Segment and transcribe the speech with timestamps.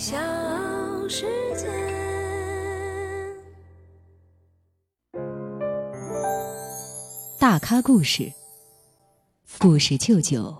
[0.00, 0.16] 小
[1.10, 1.68] 世界。
[7.38, 8.32] 大咖故事，
[9.58, 10.56] 故事舅舅，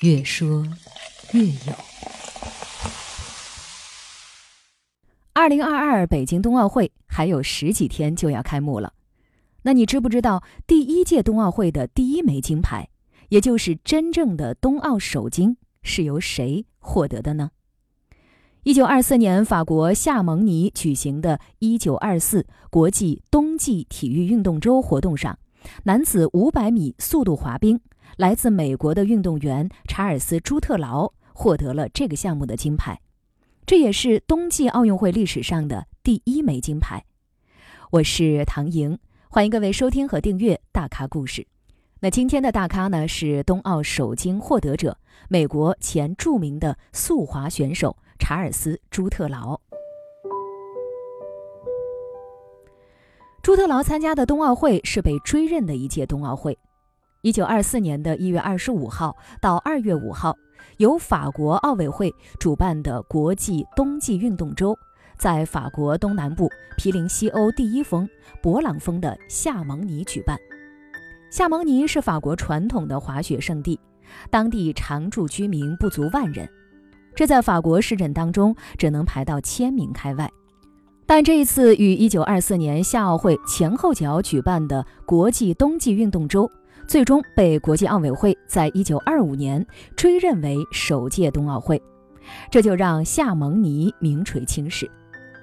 [0.00, 0.66] 越说
[1.34, 1.74] 越有。
[5.34, 8.94] 二零二二北京冬奥会还有十几天就要开幕了，
[9.64, 12.88] 那你知不知道第一届冬奥会的第一枚金牌，
[13.28, 17.50] 也就是真正的冬奥首金是由谁获得的呢？
[18.64, 25.36] 一九二四年法国夏蒙尼举行的一九二四国际冬季体育运动周活动上，
[25.82, 27.80] 男子五百米速度滑冰，
[28.18, 33.00] 来自美国的运动员查尔斯·朱特劳获得了这个项目的金牌。
[33.66, 37.04] 这也是冬季奥运会历史上的第一枚金牌。
[37.90, 38.96] 我是唐莹，
[39.28, 41.42] 欢迎各位收听和订阅《大咖故事》。
[41.98, 49.58] 那今天的大咖呢是冬奥首金获得者，美国前著名的速滑选手查尔斯·朱特劳。
[53.42, 56.56] 朱特劳参加的冬奥会是被追认的一届冬奥会。
[57.22, 60.36] 一九二四年的一月二十五号到二月五号。
[60.76, 64.72] 由法国奥委会主办的国际冬季运动周，
[65.18, 68.08] 在法国东南部毗邻西欧第一峰
[68.40, 70.38] 勃朗峰的夏蒙尼举办。
[71.28, 73.80] 夏蒙尼是法国传统的滑雪胜地，
[74.30, 76.48] 当地常住居民不足万人，
[77.14, 80.30] 这在法国市镇当中只能排到千名开外。
[81.06, 86.50] 但这一次与1924年夏奥会前后脚举办的国际冬季运动周。
[86.88, 89.64] 最终被国际奥委会在一九二五年
[89.96, 91.80] 追认为首届冬奥会，
[92.50, 94.90] 这就让夏蒙尼名垂青史。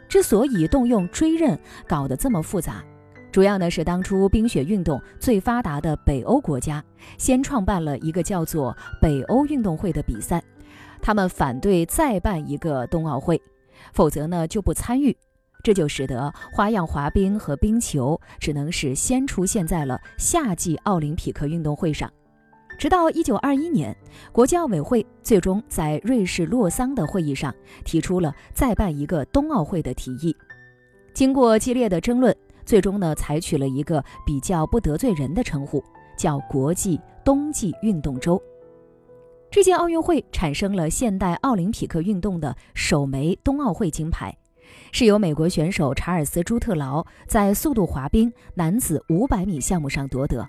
[0.10, 2.84] 之所以动用追认搞得这么复杂，
[3.32, 6.84] 主要呢是当初冰雪运动最发达的北欧国家
[7.18, 10.44] 先创办了一个叫做北欧运动会的比赛，
[11.02, 13.42] 他们反对再办一个冬奥会，
[13.94, 15.16] 否则呢就不参与。
[15.62, 22.10] 这就使得花样滑冰和冰球只能是先出现在了夏季奥林匹克运动会上，
[22.78, 23.94] 直到一九二一年，
[24.32, 30.34] 国际奥委会最终在瑞士洛桑的会议上提出了再办一个冬奥会的提议。
[31.14, 32.34] 经过激烈的争论，
[32.66, 35.84] 最终呢采取了一个比较不得罪人的称呼，
[36.18, 38.42] 叫国际冬季运动周。
[39.52, 44.36] 这届奥运会产生了现代奥林匹克运动的首枚冬奥会金牌。
[44.92, 50.48] 是由美国选手查尔斯·朱特劳在速度滑冰男子500米项目上夺得。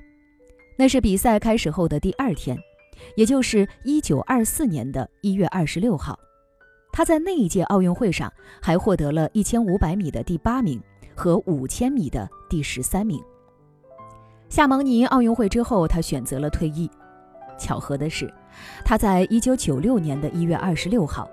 [0.76, 2.58] 那是比赛开始后的第二天，
[3.16, 6.18] 也就是1924年的一月26号。
[6.92, 10.78] 他在那一届奥运会上还获得了一千五百米的第八名
[11.14, 13.18] 和五千米的第十三名。
[14.50, 16.90] 夏蒙尼奥运会之后，他选择了退役。
[17.58, 18.32] 巧合的是，
[18.84, 21.28] 他在1996年的一月26号。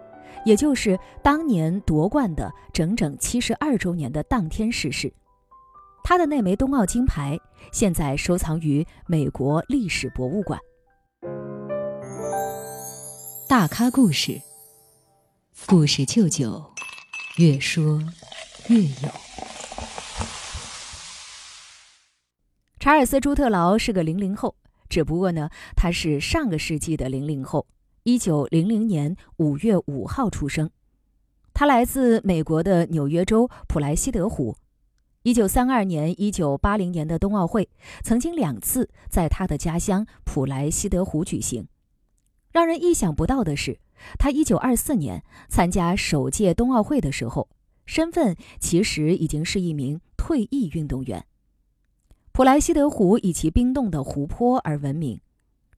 [0.45, 5.11] 也就是当年夺冠的整整七十二周年的当天逝世，
[6.05, 7.37] 他的那枚冬奥金牌
[7.73, 10.57] 现在收藏于美国历史博物馆。
[13.49, 14.41] 大咖故事，
[15.65, 16.63] 故事舅舅，
[17.37, 18.01] 越说
[18.69, 19.09] 越有。
[22.79, 24.55] 查尔斯·朱特劳是个零零后，
[24.97, 27.67] 只不过呢，他是上个世纪的零零后。
[28.01, 30.71] 一九零零年五月五号出生，
[31.53, 34.57] 他来自美国的纽约州普莱西德湖。
[35.21, 37.69] 一九三二年、一九八零年的冬奥会
[38.01, 41.67] 曾经两次在他的家乡普莱西德湖举行。
[42.51, 43.77] 让人意想不到的是，
[44.17, 47.47] 他一九二四年参加首届冬奥会的时候，
[47.85, 51.23] 身份其实已经是一名退役运动员。
[52.37, 55.19] 普莱西德湖以其冰冻的湖泊而闻名。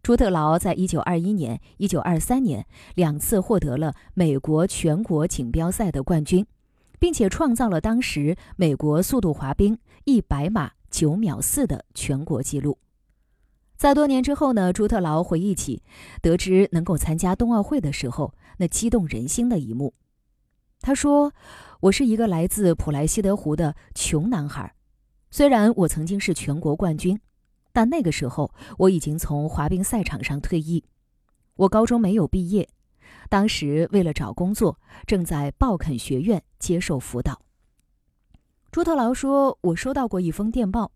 [0.04, 6.46] 朱特劳在一九二一年、一九二三年两次获得了美国全国锦标赛的冠军，
[7.00, 12.78] 并且创造了当时美国速度滑冰一百码九秒四的全国纪录。
[13.78, 15.82] 在多年之后呢，朱特劳回忆起
[16.22, 19.94] 得知能够参加冬奥会的时候那激动人心的一幕。
[20.82, 21.32] 他说
[21.80, 24.74] ：“我是一个来自普莱西德湖的穷男孩，
[25.32, 27.20] 虽然我曾经是全国冠军。”
[27.72, 30.84] 但那个时候，我已经从滑冰赛场上退役。
[31.56, 32.68] 我高中没有毕业，
[33.30, 37.40] 当时为了找工作，正在鲍肯学院接受辅导。
[38.72, 40.92] 朱特劳说：“我收到过一封电报，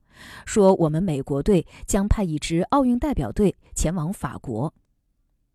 [0.46, 4.74] 说我们美国队将派一支奥运代表队前往法国。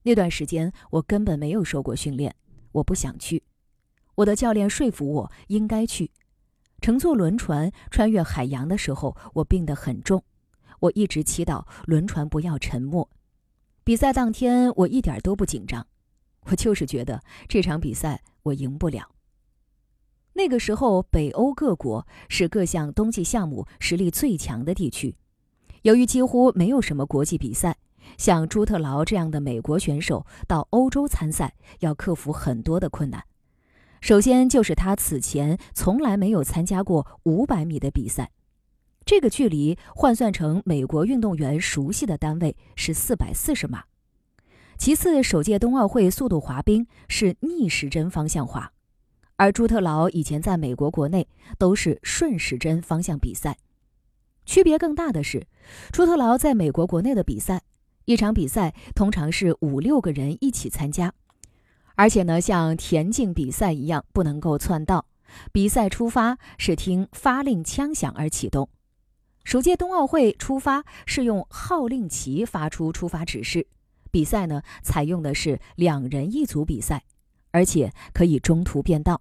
[0.04, 2.34] 那段时间，我根本没有受过训练，
[2.72, 3.42] 我不想去。
[4.14, 6.12] 我的教练说服我应该去。
[6.80, 10.22] 乘坐轮船穿越海洋的时候，我病得很重。”
[10.80, 13.08] 我一直祈祷轮船不要沉没。
[13.82, 15.84] 比赛当天，我一点都不紧张，
[16.44, 19.10] 我就是觉得这场比赛我赢不了。
[20.34, 25.16] 那个时候，北欧各国是各项冬季项目实力最强的地区。
[25.82, 27.76] 由于几乎没有什么国际比赛，
[28.16, 33.24] 像朱特劳这样的美国选手到欧洲参赛，要克服很多的困难。
[34.00, 38.30] 首先就是他此前从来没有参加过500米的比赛，
[39.04, 43.84] 这个距离换算成美国运动员熟悉的单位是440码。
[44.76, 48.72] 其次，首届冬奥会速度滑冰是逆时针方向滑。
[49.36, 51.28] 而朱特劳以前在美国国内
[51.58, 53.56] 都是顺时针方向比赛，
[54.44, 55.46] 区别更大的是，
[55.92, 57.62] 朱特劳在美国国内的比赛，
[58.04, 61.14] 一场比赛通常是五六个人一起参加，
[61.98, 65.04] 而且呢，像田径比赛一样不能够窜道，
[65.50, 68.68] 比赛出发是听发令枪响而启动。
[69.42, 73.66] 首届冬奥会出发是用号令旗发出出发指示，
[74.12, 77.02] 比赛呢采用的是两人一组比赛，
[77.50, 79.20] 而且可以中途变道。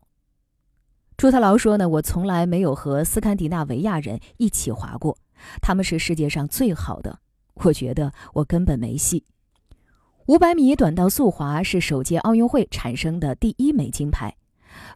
[1.17, 5.17] 朱特劳说：“呢，我从来没有和斯堪的纳维亚人一起滑过，
[5.63, 7.21] 他们是世界上最好的。
[7.55, 9.25] 我觉得我根本没戏。”
[10.27, 14.35] 五百米短道速滑是首届奥运会产生的第一枚金牌，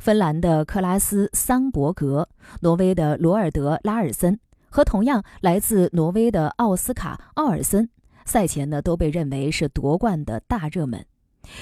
[0.01, 2.27] 芬兰的克拉斯桑伯格、
[2.59, 4.37] 挪威的罗尔德拉尔森
[4.69, 7.89] 和同样来自挪威的奥斯卡奥尔森，
[8.25, 11.05] 赛前呢都被认为是夺冠的大热门。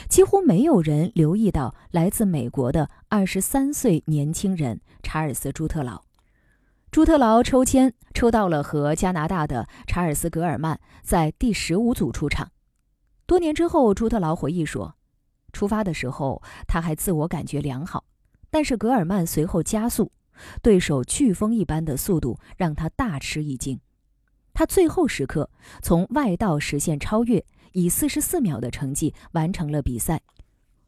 [0.08, 6.02] 几乎没有人留意到来自美国的二十三岁年轻人查尔斯·朱特劳。
[6.90, 12.50] 朱特劳抽签抽到了和加拿大的查尔斯·格尔曼在第十五组出场。
[13.30, 14.96] 多年之后，朱特劳回忆说
[15.54, 18.04] ：“出发的时候他还自我感觉良好，
[18.50, 20.12] 但是格尔曼随后加速，
[20.64, 23.80] 对手飓风一般的速度让他大吃一惊。
[24.52, 25.48] 他最后时刻
[25.84, 30.20] 从外道实现超越。”以四十四秒的成绩完成了比赛，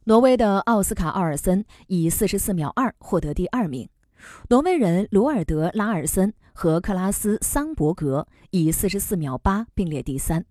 [0.06, 3.88] 挪威的奥斯卡·奥尔森以四十四秒二获得第二名，
[4.48, 10.44] 挪威人罗尔德·拉尔森和克拉斯桑伯格以四十四秒八并列第三。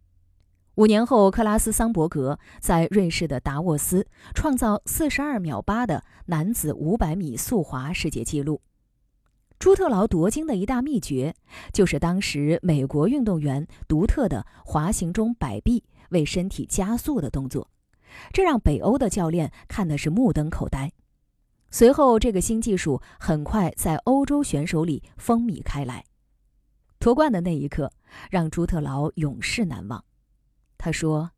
[0.75, 8.62] 五年后，克拉斯桑伯格在瑞士的达沃斯创造四十二秒八的男子五百米速滑世界纪录。
[9.59, 11.35] 朱特劳夺金的一大秘诀，
[11.73, 15.83] 就是当时美国运动员独特的滑行中摆臂。
[16.12, 17.69] 为身体加速的动作，
[18.33, 20.91] 这让北欧的教练看的是目瞪口呆。
[21.69, 26.03] 随后，这个新技术很快在欧洲选手里风靡开来。
[27.00, 27.94] 夺冠的那一刻，
[28.29, 30.03] 让朱特劳永世难忘。
[30.83, 31.30] 他说：“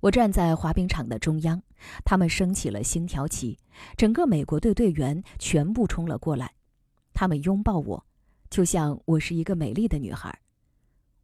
[0.00, 1.62] 我站在滑冰场的中央，
[2.06, 3.58] 他们升起了星条旗，
[3.98, 6.54] 整个美国队队员全部冲了过来，
[7.12, 8.06] 他们拥抱我，
[8.48, 10.40] 就像我是一个美丽的女孩。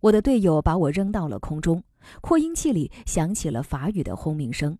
[0.00, 1.82] 我的队友把我扔到了空中。”
[2.20, 4.78] 扩音器里响起了法语的轰鸣声。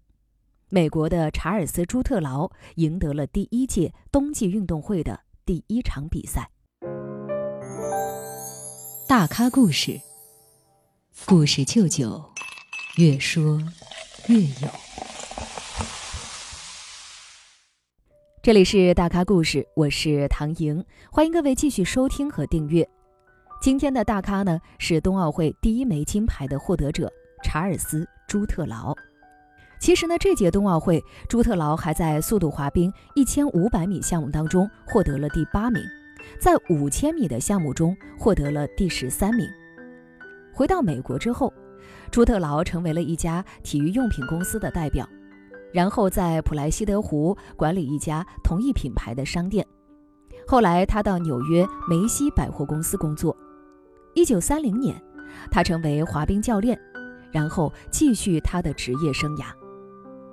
[0.69, 6.51] 美国的查尔斯·朱特劳赢得了第一届冬季运动会的第一场比赛。
[9.09, 10.01] 大咖故事，
[11.27, 12.23] 故事舅舅，
[12.99, 13.61] 越说
[14.27, 14.69] 越有。
[18.43, 22.85] 这里是大咖故事，我是唐莹，欢迎各位继续收听和订阅。
[23.63, 27.09] 今天的大咖呢是冬奥会第一枚金牌的获得者
[27.45, 28.93] 查尔斯·朱特劳。
[29.79, 35.81] 其实呢，这届冬奥会，朱特劳还在速度滑冰一千五百米项目当中获得了第八名，
[36.41, 39.49] 在五千米的项目中获得了第十三名。
[40.53, 41.55] 回到美国之后，
[42.11, 45.09] 朱特劳成为了一家体育用品公司的代表，
[45.73, 49.67] 然后在普莱西德湖管理一家同一品牌的商店。
[50.47, 53.37] 后来，他到纽约梅西百货公司工作。
[54.15, 55.01] 一九三零年，
[55.51, 56.79] 他成为滑冰教练，
[57.31, 59.45] 然后继续他的职业生涯，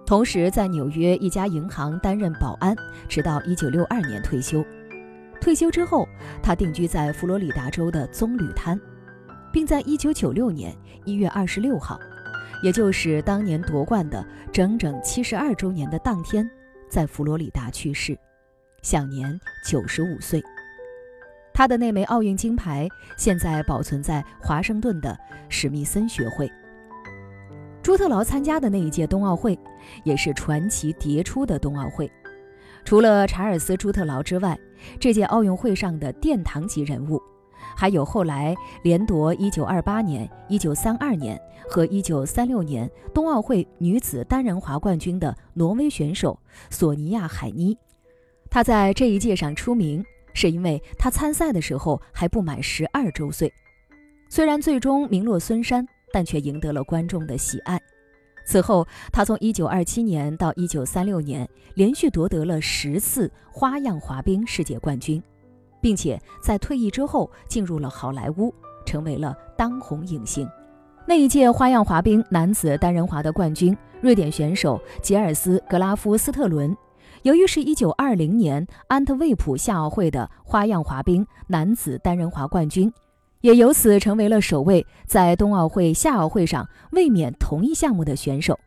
[0.06, 2.74] 同时在纽约一家银行担任保安，
[3.10, 4.64] 直到一九六二年退休。
[5.42, 6.08] 退休之后，
[6.42, 8.80] 他定居在佛罗里达州的棕榈滩，
[9.56, 11.98] 并在一九九六年一月二十六号，
[12.62, 14.22] 也就是当年夺冠的
[14.52, 16.46] 整整七十二周年的当天，
[16.90, 18.20] 在佛罗里达去世，
[18.82, 20.44] 享年九十五岁。
[21.54, 22.86] 他的那枚奥运金牌
[23.18, 26.52] 现在保存在华盛顿的史密森学会。
[27.82, 29.58] 朱特劳参加的那一届冬奥会，
[30.04, 32.12] 也是传奇迭出的冬奥会。
[32.84, 34.60] 除了查尔斯·朱特劳之外，
[35.00, 37.22] 这届奥运会上的殿堂级人物，
[37.76, 47.78] 还有后来连夺1928年、1932年和1936年冬奥会女子单人滑冠军的挪威选手索尼娅·海妮。
[48.50, 50.04] 她在这一届上出名。
[50.38, 53.50] 是因为她参赛的时候还不满十二周岁，
[54.30, 57.82] 虽然最终名落孙山，但却赢得了观众的喜爱。
[58.46, 65.24] 此后，她从1927年到1936年连续夺得了十次花样滑冰世界冠军，
[65.86, 68.52] 并且在退役之后进入了好莱坞，
[68.88, 70.50] 成为了当红影星。
[71.06, 76.76] 那一届花样滑冰男子单人滑的冠军，瑞典选手吉尔斯·格拉夫斯特伦，
[77.22, 82.92] 由于是一九二零年安特卫普夏奥会的花样滑冰男子单人滑冠军。
[83.42, 88.60] 也由此成为了首位在冬奥会、夏奥会上卫冕同一项目的选手，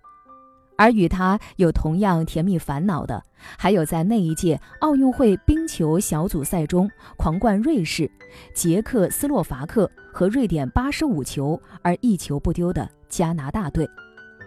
[0.79, 3.21] 而与他有同样甜蜜烦恼的，
[3.59, 8.09] 还有在那一届奥运会冰球小组赛中狂冠瑞士、
[8.55, 13.91] 捷克斯洛伐克和瑞典八十五球而一球不丢的加拿大队，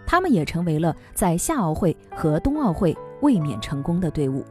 [0.06, 4.42] 他们也成为了在夏奥会和冬奥会卫冕成功的队伍。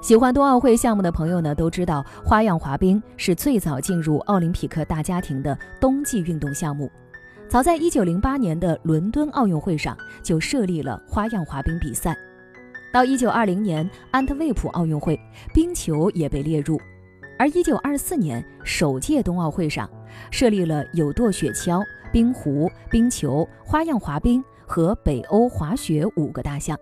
[0.00, 6.88] 喜欢冬奥会项目的朋友呢，都知道花样滑冰是最早进入奥林匹克大家庭的冬季运动项目。
[7.50, 12.16] 早在1908年的伦敦奥运会上就设立了花样滑冰比赛。
[12.92, 15.18] 到1920年安特卫普奥运会，
[15.52, 16.80] 冰球也被列入。
[17.40, 19.90] 而1924年首届冬奥会上，
[20.30, 26.78] 设立了有舵雪橇、冰壶、冰球、花样滑冰和北欧滑雪五个大项。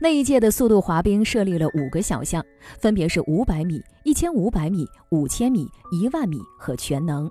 [0.00, 2.40] 那一届的速度滑冰设立了五个小项，
[2.78, 7.28] 分别是五百米、一千五百米、五千米、一万米和全能。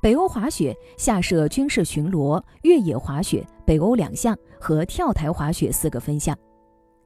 [0.00, 6.36] 北欧滑雪下设军事巡逻、越野滑雪、北欧两项和跳台滑雪四个分项，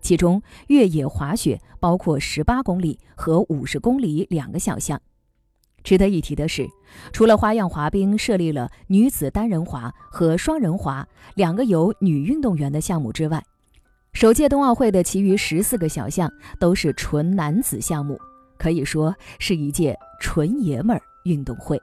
[0.01, 5.01] 其中越野滑雪包括十八公里和五十公里两个小项。
[5.85, 6.69] 值得一提的是，
[7.13, 13.43] 除了花样滑冰设立了女子单人滑和双人滑两个有女运动员的项目之外，
[14.13, 18.19] 首届冬奥会的其余十四个小项都是纯男子项目，
[18.59, 21.81] 可以说是一届纯爷们儿运动会。